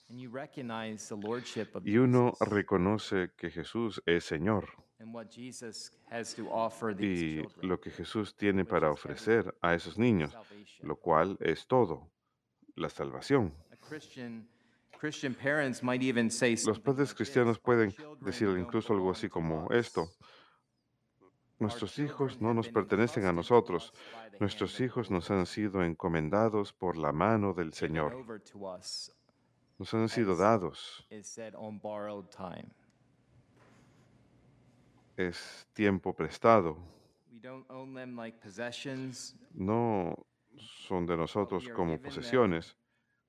And 0.09 0.21
you 0.21 0.31
recognize 0.31 1.09
the 1.09 1.17
lordship 1.17 1.75
of 1.75 1.87
Y 1.87 1.97
uno 1.97 2.35
reconoce 2.41 3.31
que 3.37 3.51
Jesús 3.51 4.03
es 4.07 4.25
Señor 4.25 4.69
y 6.99 7.43
lo 7.63 7.81
que 7.81 7.91
Jesús 7.91 8.37
tiene 8.37 8.65
para 8.65 8.91
ofrecer 8.91 9.55
a 9.61 9.75
esos 9.75 9.99
niños, 9.99 10.37
lo 10.81 10.97
cual 10.97 11.37
es 11.41 11.67
todo, 11.67 12.11
la 12.77 12.89
salvación. 12.89 13.55
Los 16.67 16.81
padres 16.81 17.15
cristianos 17.15 17.59
this, 17.59 17.59
"Our 17.59 17.63
pueden 17.63 17.95
decir 18.21 18.49
incluso 18.59 18.93
algo 18.95 19.11
así 19.11 19.29
como 19.29 19.71
esto. 19.71 20.09
Nuestros 21.59 21.99
hijos 21.99 22.41
no 22.41 22.55
nos 22.55 22.69
pertenecen 22.69 23.27
a 23.27 23.33
nosotros. 23.33 23.93
Nuestros 24.41 24.81
hijos 24.81 25.11
nos 25.11 25.31
han 25.31 25.47
sido 25.47 25.83
encomendados 25.83 26.73
por 26.73 26.97
la 26.97 27.13
mano 27.13 27.53
del 27.53 27.73
Señor. 27.73 28.13
Nos 29.79 29.93
han 29.93 30.09
sido 30.09 30.37
dados. 30.37 31.07
Es 35.17 35.67
tiempo 35.73 36.15
prestado. 36.15 36.79
No 39.53 40.15
son 40.57 41.07
de 41.07 41.17
nosotros 41.17 41.69
como 41.69 42.01
posesiones, 42.01 42.77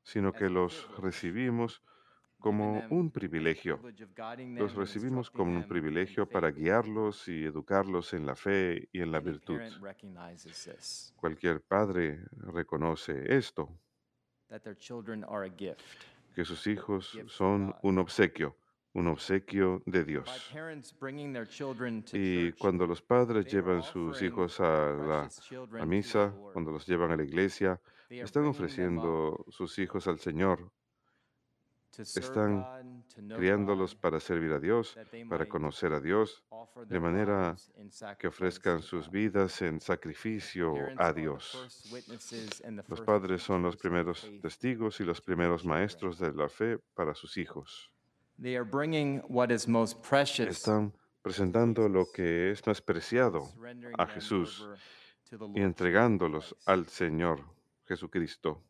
sino 0.04 0.32
que 0.32 0.50
los 0.50 0.88
recibimos 0.98 1.82
como 2.40 2.84
un 2.92 3.10
privilegio. 3.10 3.80
Los 4.56 4.75
recibimos 4.75 5.32
como 5.32 5.52
un 5.52 5.68
privilegio 5.68 6.30
para 6.30 6.52
guiarlos 6.52 7.28
y 7.28 7.44
educarlos 7.44 8.14
en 8.14 8.28
la 8.28 8.36
fe 8.36 8.88
y 8.92 9.02
en 9.02 9.12
la 9.12 9.20
virtud. 9.20 9.60
Cualquier 11.16 11.62
padre 11.62 12.24
reconoce 12.38 13.36
esto, 13.36 13.70
que 16.36 16.46
sus 16.46 16.68
hijos 16.68 17.18
son 17.28 17.74
un 17.82 17.98
obsequio, 17.98 18.58
un 18.94 19.08
obsequio 19.08 19.82
de 19.86 20.04
Dios. 20.04 20.54
Y 22.14 22.52
cuando 22.54 22.86
los 22.86 23.02
padres 23.02 23.46
llevan 23.46 23.82
sus 23.82 24.22
hijos 24.22 24.60
a 24.60 24.92
la 24.92 25.30
a 25.80 25.86
misa, 25.86 26.34
cuando 26.54 26.72
los 26.72 26.86
llevan 26.86 27.12
a 27.12 27.16
la 27.16 27.24
iglesia, 27.24 27.80
están 28.10 28.46
ofreciendo 28.46 29.46
sus 29.50 29.80
hijos 29.80 30.08
al 30.08 30.20
Señor, 30.20 30.72
están 32.00 33.03
criándolos 33.36 33.96
para 33.96 34.20
servir 34.20 34.51
a 34.51 34.60
Dios, 34.60 34.98
para 35.29 35.48
conocer 35.48 35.94
a 35.94 36.00
Dios, 36.00 36.44
de 36.88 37.00
manera 37.00 37.55
que 38.20 38.27
ofrezcan 38.27 38.81
sus 38.81 39.10
vidas 39.10 39.62
en 39.62 39.79
sacrificio 39.79 40.75
a 40.98 41.14
Dios. 41.14 41.86
Los 42.88 43.01
padres 43.01 43.42
son 43.42 43.64
los 43.64 43.77
primeros 43.77 44.29
testigos 44.42 45.00
y 45.00 45.03
los 45.03 45.22
primeros 45.22 45.66
maestros 45.66 46.20
de 46.20 46.34
la 46.34 46.50
fe 46.50 46.77
para 46.94 47.16
sus 47.16 47.38
hijos. 47.38 47.92
Están 50.50 50.94
presentando 51.22 51.88
lo 51.88 52.05
que 52.12 52.51
es 52.51 52.66
más 52.68 52.81
preciado 52.81 53.50
a 53.98 54.05
Jesús 54.08 54.68
y 55.55 55.62
entregándolos 55.62 56.55
al 56.66 56.88
Señor 56.88 57.44
Jesucristo. 57.88 58.62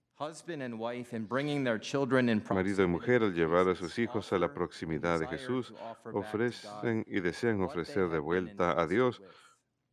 Marido 2.53 2.83
y 2.83 2.87
mujer 2.87 3.21
al 3.21 3.33
llevar 3.33 3.67
a 3.67 3.75
sus 3.75 3.99
hijos 3.99 4.31
a 4.31 4.39
la 4.39 4.53
proximidad 4.53 5.19
de 5.19 5.27
Jesús, 5.27 5.73
ofrecen 6.13 7.03
y 7.05 7.19
desean 7.19 7.61
ofrecer 7.61 8.07
de 8.07 8.19
vuelta 8.19 8.79
a 8.79 8.87
Dios 8.87 9.21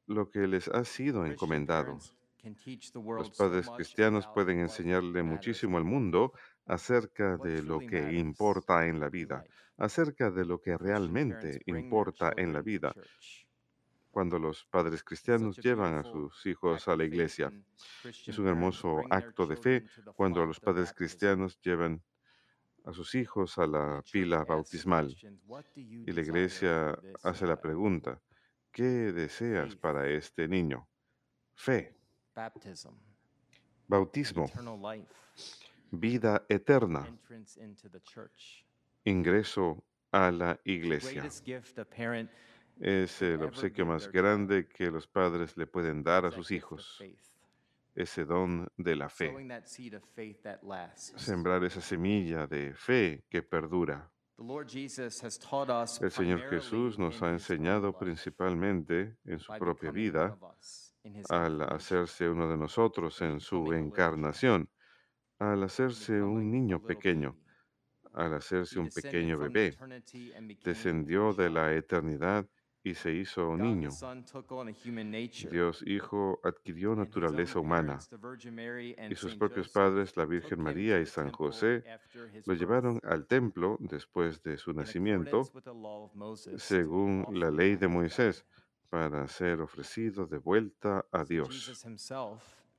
lo 0.06 0.30
que 0.30 0.46
les 0.46 0.68
ha 0.68 0.84
sido 0.84 1.26
encomendado. 1.26 1.98
Los 3.18 3.30
padres 3.30 3.68
cristianos 3.70 4.28
pueden 4.28 4.60
enseñarle 4.60 5.24
muchísimo 5.24 5.76
al 5.76 5.84
mundo 5.84 6.32
acerca 6.66 7.36
de 7.36 7.62
lo 7.62 7.80
que 7.80 8.12
importa 8.12 8.86
en 8.86 9.00
la 9.00 9.08
vida, 9.08 9.44
acerca 9.76 10.30
de 10.30 10.44
lo 10.44 10.60
que 10.60 10.76
realmente 10.78 11.62
importa 11.66 12.32
en 12.36 12.52
la 12.52 12.62
vida. 12.62 12.92
Cuando 14.12 14.38
los 14.38 14.66
padres 14.66 15.02
cristianos 15.02 15.56
llevan 15.56 15.94
a 15.94 16.04
sus 16.04 16.44
hijos 16.44 16.86
a 16.86 16.94
la 16.94 17.04
iglesia. 17.04 17.50
Es 18.04 18.38
un 18.38 18.46
hermoso 18.46 19.00
acto 19.08 19.46
de 19.46 19.56
fe 19.56 19.86
cuando 20.14 20.44
los 20.44 20.60
padres 20.60 20.92
cristianos 20.92 21.58
llevan 21.62 22.02
a 22.84 22.92
sus 22.92 23.14
hijos 23.14 23.56
a 23.56 23.66
la 23.66 24.02
pila 24.12 24.44
bautismal. 24.44 25.06
Christians, 25.06 25.40
"What 25.46 25.64
do 25.74 25.80
you 25.80 26.04
y 26.06 26.12
la 26.12 26.20
iglesia 26.20 26.98
hace 27.22 27.46
la 27.46 27.54
child?" 27.54 27.62
pregunta, 27.62 28.22
¿qué 28.70 29.12
deseas 29.12 29.76
para 29.76 30.06
este 30.06 30.46
niño? 30.46 30.86
Fe, 31.54 31.96
bautismo, 33.88 34.46
vida 35.90 36.44
eterna, 36.50 37.06
ingreso 39.04 39.82
a 40.10 40.30
la 40.30 40.60
iglesia. 40.64 41.24
Es 42.82 43.22
el 43.22 43.34
ever 43.34 43.46
obsequio 43.46 43.86
más 43.86 44.10
grande 44.10 44.66
que 44.66 44.90
los 44.90 45.06
padres 45.06 45.56
le 45.56 45.68
pueden 45.68 46.02
dar 46.02 46.26
a 46.26 46.32
sus 46.32 46.50
hijos, 46.50 47.00
ese 47.94 48.24
don 48.24 48.66
de 48.76 48.96
la 48.96 49.08
fe. 49.08 49.32
Sembrar 50.96 51.62
esa 51.62 51.80
semilla 51.80 52.48
de 52.48 52.74
fe 52.74 53.22
que 53.30 53.40
perdura. 53.44 54.10
El 54.36 56.10
Señor 56.10 56.40
Jesús 56.50 56.98
nos 56.98 57.22
ha 57.22 57.30
enseñado 57.30 57.96
principalmente 57.96 59.16
en 59.26 59.38
su 59.38 59.52
propia 59.52 59.92
vida 59.92 60.36
al 61.28 61.62
hacerse 61.62 62.28
uno 62.28 62.48
de 62.48 62.56
nosotros 62.56 63.22
en 63.22 63.38
su 63.38 63.72
encarnación, 63.72 64.68
al 65.38 65.62
hacerse 65.62 66.20
un 66.20 66.50
niño 66.50 66.82
pequeño, 66.82 67.38
al 68.12 68.34
hacerse 68.34 68.80
un 68.80 68.88
pequeño 68.88 69.38
bebé, 69.38 69.76
descendió 70.64 71.32
de 71.32 71.48
la 71.48 71.72
eternidad 71.74 72.44
y 72.84 72.94
se 72.94 73.12
hizo 73.12 73.56
niño. 73.56 73.90
Dios 75.50 75.84
Hijo 75.86 76.40
adquirió 76.42 76.96
naturaleza 76.96 77.60
humana 77.60 77.98
y 79.08 79.14
sus 79.14 79.36
propios 79.36 79.68
padres, 79.68 80.16
la 80.16 80.24
Virgen 80.24 80.60
María 80.60 80.98
y 81.00 81.06
San 81.06 81.30
José, 81.30 81.84
lo 82.44 82.54
llevaron 82.54 83.00
al 83.04 83.26
templo 83.26 83.76
después 83.80 84.42
de 84.42 84.58
su 84.58 84.72
nacimiento, 84.72 85.42
según 86.56 87.26
la 87.30 87.50
ley 87.50 87.76
de. 87.76 87.92
Moisés, 87.92 88.44
para 88.88 89.28
ser 89.28 89.60
ofrecido 89.60 90.26
de 90.26 90.38
vuelta 90.38 91.06
a 91.12 91.24
Dios. 91.24 91.84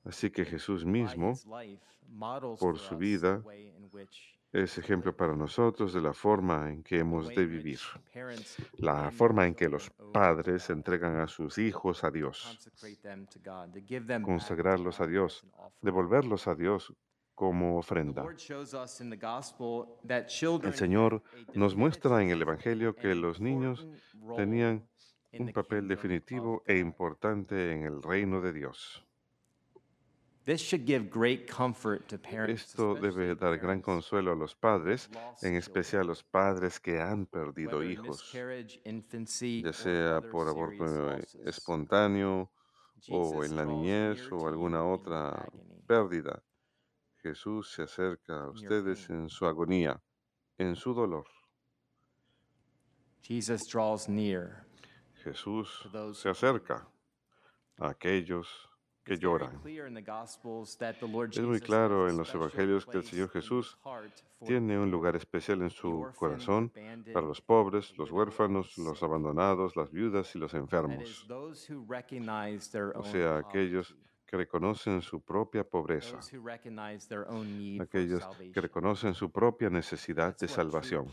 Así 0.04 0.30
que 0.30 0.44
Jesús 0.44 0.86
mismo 0.86 1.34
por 2.60 2.78
su 2.78 2.98
vida, 2.98 3.42
es 4.54 4.78
ejemplo 4.78 5.18
para 5.18 5.36
nosotros 5.36 5.94
de 5.94 6.02
la 6.02 6.14
forma 6.14 6.70
en 6.70 6.84
que 6.84 7.00
hemos 7.00 7.28
de 7.28 7.46
vivir, 7.46 7.80
la 8.78 9.10
forma 9.10 9.48
en 9.48 9.56
que 9.56 9.68
los 9.68 9.90
padres 9.90 10.70
entregan 10.70 11.20
a 11.20 11.28
sus 11.28 11.58
hijos 11.58 12.04
a 12.04 12.12
Dios, 12.12 12.60
consagrarlos 14.22 15.00
a 15.02 15.08
Dios, 15.08 15.44
devolverlos 15.82 16.48
a 16.48 16.54
Dios 16.54 16.94
como 17.34 17.80
ofrenda. 17.80 18.24
El 20.64 20.74
Señor 20.76 21.24
nos 21.56 21.76
muestra 21.76 22.22
en 22.22 22.30
el 22.30 22.42
Evangelio 22.44 22.96
que 22.96 23.16
los 23.16 23.42
niños 23.42 23.88
tenían 24.36 24.88
un 25.32 25.52
papel 25.52 25.88
definitivo 25.88 26.62
e 26.68 26.78
importante 26.78 27.72
en 27.72 27.86
el 27.86 28.04
reino 28.04 28.40
de 28.40 28.54
Dios. 28.54 29.04
Esto 32.48 32.96
debe 32.96 33.36
dar 33.36 33.58
gran 33.58 33.82
consuelo 33.82 34.34
a 34.34 34.36
los 34.36 34.56
padres, 34.56 35.10
en 35.42 35.56
especial 35.56 36.02
a 36.02 36.06
los 36.06 36.24
padres 36.24 36.82
que 36.82 37.00
han 37.00 37.26
perdido 37.26 37.82
hijos, 37.82 38.30
ya 38.34 39.74
sea 39.74 40.22
por 40.22 40.50
aborto 40.50 41.14
eh, 41.14 41.26
espontáneo 41.46 42.52
o 43.10 43.44
en 43.46 43.56
la 43.56 43.66
niñez 43.66 44.26
o 44.32 44.40
to 44.40 44.48
alguna 44.48 44.84
otra 44.84 45.48
pérdida. 45.88 46.44
Jesús 47.22 47.72
se 47.72 47.84
acerca 47.84 48.44
a 48.44 48.50
ustedes 48.50 49.10
en 49.10 49.30
su 49.30 49.46
agonía, 49.46 50.02
en 50.58 50.76
su 50.76 50.94
dolor. 50.94 51.26
Jesus 53.22 53.62
draws 53.72 54.10
near. 54.10 54.66
Jesús 55.24 55.88
se 56.14 56.30
acerca 56.30 56.86
a 57.78 57.90
aquellos 57.92 58.73
que 59.04 59.18
lloran. 59.18 59.60
Es 61.32 61.42
muy 61.42 61.60
claro 61.60 62.10
en 62.10 62.18
los 62.18 62.34
evangelios 62.34 62.86
que 62.86 62.98
el 62.98 63.04
Señor 63.04 63.30
Jesús 63.30 63.78
Tiene 64.46 64.78
un 64.78 64.92
lugar 64.92 65.16
especial 65.16 65.62
en 65.62 65.70
su 65.70 66.08
corazón 66.16 66.72
para 67.14 67.26
los 67.26 67.42
pobres, 67.42 67.98
los 67.98 68.12
huérfanos, 68.12 68.78
los 68.78 69.02
abandonados, 69.04 69.76
las 69.76 69.92
viudas 69.92 70.36
y 70.36 70.40
los 70.40 70.54
enfermos. 70.54 71.26
O 72.96 73.04
sea, 73.04 73.38
aquellos 73.38 73.96
que 74.26 74.38
reconocen 74.38 75.02
su 75.02 75.22
propia 75.22 75.64
pobreza, 75.64 76.18
aquellos 77.80 78.28
que 78.54 78.62
reconocen 78.62 79.14
su 79.14 79.32
propia 79.32 79.70
necesidad 79.70 80.36
de 80.38 80.48
salvación. 80.48 81.08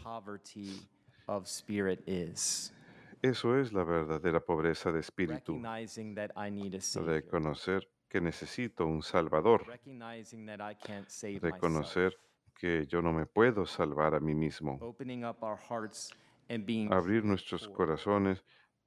Eso 3.23 3.59
es 3.59 3.73
la 3.73 3.85
verdadera 3.85 4.41
pobreza 4.41 4.91
de 4.91 5.01
espíritu, 5.01 5.61
reconocer 7.05 7.91
que 8.09 8.21
necesito 8.21 8.87
un 8.87 9.03
Salvador, 9.03 9.67
reconocer 11.41 12.19
que 12.55 12.87
yo 12.87 13.03
no 13.03 13.13
me 13.13 13.27
puedo 13.27 13.67
salvar 13.67 14.15
a 14.15 14.21
mí 14.21 14.35
mismo, 14.35 14.97
abrir 16.91 17.25
nuestros 17.25 17.69
corazones 17.69 18.43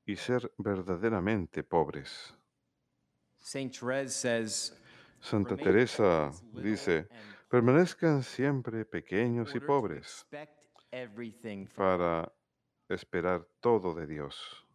y 0.06 0.16
ser 0.16 0.52
verdaderamente 0.58 1.64
pobres. 1.64 2.36
Santa 5.20 5.56
"Remain 5.56 5.64
Teresa 5.64 6.32
dice, 6.54 7.08
permanezcan 7.50 8.24
siempre 8.24 8.84
pequeños 8.86 9.56
y 9.56 9.60
pobres 9.60 10.26
para 11.76 12.32
esperar 12.90 13.48
todo 13.60 13.94
de 13.94 14.08
Dios. 14.08 14.66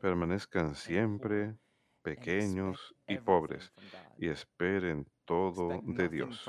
Permanezcan 0.00 0.74
siempre 0.74 1.56
pequeños 2.02 2.94
y 3.06 3.18
pobres 3.18 3.72
y 4.18 4.28
esperen 4.28 5.06
todo 5.24 5.80
de 5.84 6.08
Dios. 6.08 6.44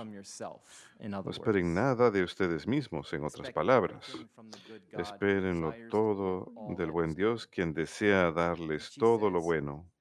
No 0.99 1.29
esperen 1.29 1.73
nada 1.73 2.09
de 2.09 2.23
ustedes 2.23 2.67
mismos, 2.67 3.13
en 3.13 3.23
otras 3.23 3.51
palabras. 3.51 4.17
Espérenlo 4.91 5.73
todo 5.89 6.51
del 6.77 6.91
buen 6.91 7.13
Dios, 7.13 7.47
quien 7.47 7.73
desea 7.73 8.31
darles 8.31 8.91
todo 8.95 9.29
lo 9.29 9.41
bueno. 9.41 9.91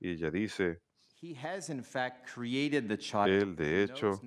Y 0.00 0.10
ella 0.10 0.30
dice, 0.30 0.80
Él, 3.28 3.56
de 3.56 3.82
hecho, 3.82 4.20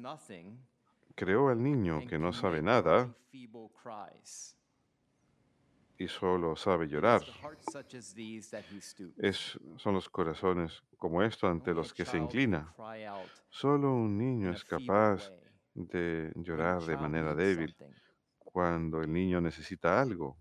creó 1.16 1.50
al 1.50 1.62
niño 1.62 2.02
que 2.08 2.18
no 2.20 2.34
sabe 2.34 2.62
nada. 2.62 3.16
Y 6.00 6.08
solo 6.08 6.56
sabe 6.56 6.88
llorar. 6.88 7.22
Es, 9.18 9.60
son 9.78 9.94
los 9.94 10.10
corazones 10.10 10.84
como 10.98 11.24
esto 11.24 11.48
ante 11.48 11.74
los 11.74 11.94
que 11.94 12.06
se 12.06 12.18
inclina. 12.18 12.74
Solo 13.50 13.94
un 13.94 14.18
niño 14.18 14.52
es 14.52 14.64
capaz 14.64 15.32
de 15.74 16.32
llorar 16.36 16.82
de 16.84 16.98
manera 16.98 17.34
débil 17.36 17.76
cuando 18.38 19.02
el 19.02 19.12
niño 19.12 19.42
necesita 19.42 20.02
algo. 20.02 20.38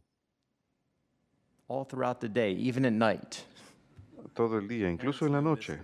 Todo 4.35 4.59
el 4.59 4.69
día, 4.69 4.89
incluso 4.89 5.27
en 5.27 5.33
la 5.33 5.43
noche. 5.43 5.81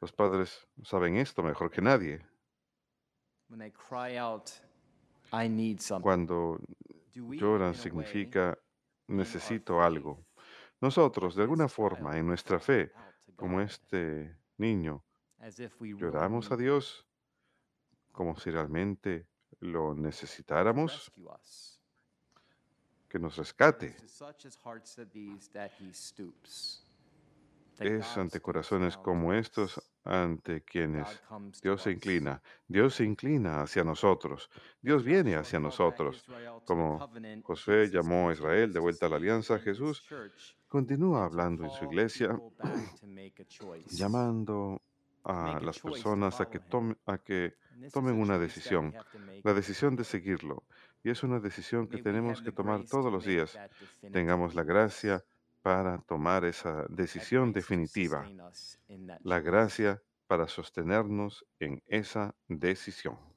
Los 0.00 0.12
padres 0.12 0.66
saben 0.82 1.16
esto 1.16 1.42
mejor 1.42 1.70
que 1.70 1.82
nadie. 1.82 2.20
Cuando 6.02 6.58
lloran 7.28 7.74
significa 7.74 8.58
necesito 9.06 9.82
algo. 9.82 10.26
Nosotros, 10.80 11.34
de 11.34 11.42
alguna 11.42 11.68
forma, 11.68 12.16
en 12.16 12.26
nuestra 12.26 12.58
fe, 12.58 12.92
como 13.36 13.60
este 13.60 14.36
niño, 14.56 15.04
lloramos 15.78 16.50
a 16.50 16.56
Dios 16.56 17.06
como 18.12 18.38
si 18.38 18.50
realmente 18.50 19.26
lo 19.60 19.94
necesitáramos, 19.94 21.12
que 23.08 23.18
nos 23.18 23.36
rescate. 23.36 23.96
Es 27.78 28.16
ante 28.16 28.40
corazones 28.40 28.96
como 28.96 29.28
to 29.28 29.34
estos. 29.34 29.89
Ante 30.04 30.62
quienes 30.62 31.22
Dios 31.62 31.82
se 31.82 31.90
inclina. 31.92 32.42
Dios 32.66 32.94
se 32.94 33.04
inclina 33.04 33.62
hacia 33.62 33.84
nosotros. 33.84 34.50
Dios 34.80 35.04
viene 35.04 35.36
hacia 35.36 35.60
nosotros. 35.60 36.24
Como 36.64 37.10
Josué 37.42 37.90
llamó 37.90 38.30
a 38.30 38.32
Israel 38.32 38.72
de 38.72 38.80
vuelta 38.80 39.06
a 39.06 39.08
la 39.08 39.16
alianza, 39.16 39.58
Jesús 39.58 40.06
continúa 40.68 41.24
hablando 41.24 41.64
en 41.64 41.70
su 41.70 41.84
iglesia, 41.84 42.40
llamando 43.90 44.80
a 45.24 45.60
las 45.60 45.78
personas 45.78 46.40
a 46.40 46.48
que, 46.48 46.60
tomen, 46.60 46.96
a 47.06 47.18
que 47.18 47.56
tomen 47.92 48.18
una 48.18 48.38
decisión, 48.38 48.94
la 49.42 49.52
decisión 49.52 49.96
de 49.96 50.04
seguirlo. 50.04 50.64
Y 51.02 51.10
es 51.10 51.22
una 51.22 51.40
decisión 51.40 51.88
que 51.88 52.02
tenemos 52.02 52.42
que 52.42 52.52
tomar 52.52 52.84
todos 52.84 53.12
los 53.12 53.24
días. 53.24 53.58
Tengamos 54.12 54.54
la 54.54 54.64
gracia 54.64 55.24
para 55.62 55.98
tomar 56.02 56.44
esa 56.44 56.86
decisión 56.88 57.52
definitiva, 57.52 58.30
la 59.22 59.40
gracia 59.40 60.02
para 60.26 60.48
sostenernos 60.48 61.44
en 61.58 61.82
esa 61.86 62.34
decisión. 62.48 63.29